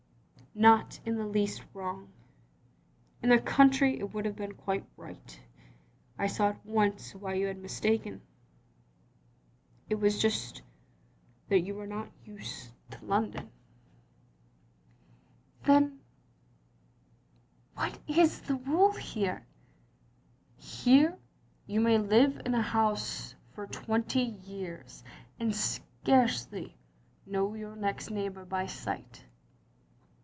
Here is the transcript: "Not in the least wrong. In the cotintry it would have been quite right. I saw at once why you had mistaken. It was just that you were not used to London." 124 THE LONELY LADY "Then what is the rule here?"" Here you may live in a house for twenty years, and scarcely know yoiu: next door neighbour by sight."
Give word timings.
"Not 0.53 0.99
in 1.05 1.15
the 1.15 1.25
least 1.25 1.63
wrong. 1.73 2.11
In 3.23 3.29
the 3.29 3.39
cotintry 3.39 3.97
it 3.97 4.13
would 4.13 4.25
have 4.25 4.35
been 4.35 4.53
quite 4.53 4.83
right. 4.97 5.39
I 6.19 6.27
saw 6.27 6.49
at 6.49 6.65
once 6.65 7.15
why 7.15 7.35
you 7.35 7.47
had 7.47 7.57
mistaken. 7.57 8.21
It 9.89 9.95
was 9.95 10.21
just 10.21 10.61
that 11.47 11.61
you 11.61 11.73
were 11.73 11.87
not 11.87 12.09
used 12.25 12.69
to 12.89 13.05
London." 13.05 13.49
124 15.61 15.67
THE 15.73 15.73
LONELY 15.73 15.99
LADY 17.89 18.01
"Then 18.01 18.05
what 18.11 18.27
is 18.27 18.41
the 18.41 18.55
rule 18.69 18.91
here?"" 18.91 19.47
Here 20.57 21.17
you 21.65 21.79
may 21.79 21.97
live 21.97 22.41
in 22.45 22.53
a 22.55 22.61
house 22.61 23.35
for 23.53 23.67
twenty 23.67 24.19
years, 24.45 25.01
and 25.39 25.55
scarcely 25.55 26.75
know 27.25 27.51
yoiu: 27.51 27.77
next 27.77 28.07
door 28.07 28.17
neighbour 28.17 28.43
by 28.43 28.65
sight." 28.65 29.23